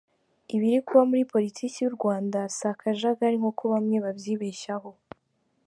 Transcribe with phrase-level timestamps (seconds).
[0.55, 4.89] Ibiri kuba muri politiki y’u Rwanda si akajagari nk’uko bamwe babyibeshyaho!